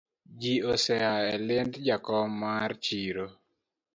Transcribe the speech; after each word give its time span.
Ji 0.43 0.53
osea 0.75 1.11
eliend 1.35 1.73
jakom 1.89 2.29
mar 2.45 2.71
chiro 2.87 3.25